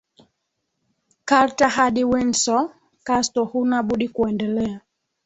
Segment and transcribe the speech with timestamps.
[1.25, 4.81] Carta hadi Windsor Castle Huna budi kuendelea